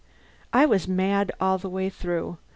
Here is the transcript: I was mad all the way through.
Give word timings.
I 0.51 0.65
was 0.65 0.87
mad 0.87 1.31
all 1.39 1.59
the 1.59 1.69
way 1.69 1.87
through. 1.91 2.39